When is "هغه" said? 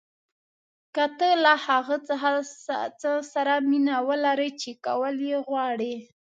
1.65-1.95